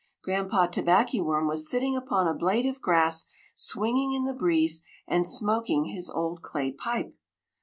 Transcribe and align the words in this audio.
Granpa 0.23 0.67
Tobackyworm 0.67 1.47
was 1.47 1.69
sitting 1.69 1.95
upon 1.95 2.27
a 2.27 2.33
blade 2.33 2.65
of 2.65 2.81
grass, 2.81 3.27
swinging 3.53 4.13
in 4.13 4.23
the 4.23 4.33
breeze 4.33 4.81
and 5.07 5.27
smoking 5.27 5.83
his 5.85 6.09
old 6.09 6.41
clay 6.41 6.71
pipe. 6.71 7.15